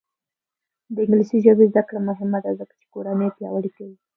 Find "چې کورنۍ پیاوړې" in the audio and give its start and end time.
2.79-3.71